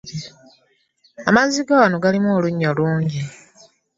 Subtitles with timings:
[1.29, 3.21] Amazzi gawano galimu olunyo lungi.